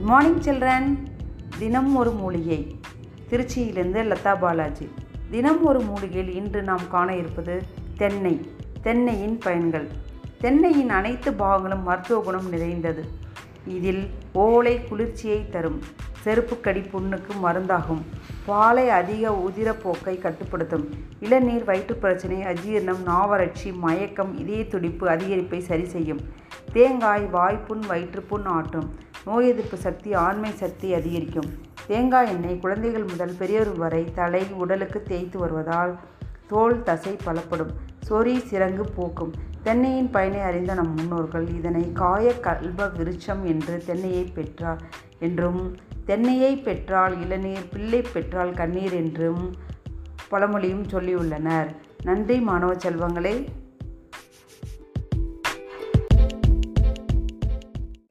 [0.00, 0.98] Morning children
[1.58, 2.78] தினம் ஒரு மூலிகை.
[3.30, 4.88] திருச்சியிலிருந்து லதா பாலாஜி.
[5.30, 7.62] தினம் ஒரு மூலிகையில் இன்று நாம் காண இருப்பது
[7.96, 8.50] தென்னை.
[8.82, 9.88] தென்னையின் பயன்கள்.
[10.40, 13.04] தென்னையின் அனைத்து பாகங்களும் மருத்துவ குணம் நிறைந்தது.
[13.66, 15.82] இதில் ஓலை குளிர்ச்சியை தரும்.
[16.24, 18.02] செருப்புக்கடி புண்ணுக்கு மருந்தாகும்.
[18.46, 20.88] பாலை அதிக உதிரப்போக்கை கட்டுப்படுத்தும்.
[21.20, 26.20] இளநீர் வயிற்று பிரச்சனை அஜீரணம் நாவறட்சி மயக்கம் இதய துடிப்பு அதிகரிப்பை சரி செய்யும்.
[26.72, 31.50] தேங்காய் வாய்ப்புண் வயிற்றுப்புண் ஆட்டும் நோய் எதிர்ப்பு சக்தி ஆண்மை சக்தி அதிகரிக்கும்.
[31.86, 35.98] தேங்காய் எண்ணெய் குழந்தைகள் முதல் பெரியவர் வரை தலை உடலுக்கு தேய்த்து வருவதால்
[36.48, 37.72] தோல் தசை பலப்படும்.
[38.08, 39.32] சொறி சிறங்கு போக்கும்.
[39.64, 44.82] தென்னையின் பயனை அறிந்த நம் முன்னோர்கள் இதனை காய கல்ப விருட்சம் என்று தென்னையை பெற்றார்
[45.18, 49.54] என்றும் தென்னையை பெற்றால் இளநீர் பிள்ளை பெற்றால் கண்ணீர் என்றும்
[50.30, 51.66] பழமொழியும் சொல்லியுள்ளனர்.
[52.02, 53.34] நன்றி மாணவ செல்வங்களே.